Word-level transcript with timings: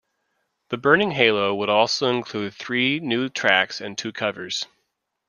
"The 0.69 0.77
Burning 0.77 1.11
Halo" 1.11 1.53
would 1.53 1.69
also 1.69 2.07
include 2.09 2.55
three 2.55 2.99
new 2.99 3.29
tracks 3.29 3.79
and 3.81 3.95
two 3.95 4.11
covers. 4.11 4.65